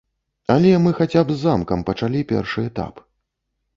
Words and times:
Але 0.53 0.69
мы 0.85 0.93
хаця 1.01 1.21
б 1.27 1.35
з 1.35 1.39
замкам 1.43 1.85
пачалі 1.91 2.27
першы 2.33 2.67
этап. 2.71 2.95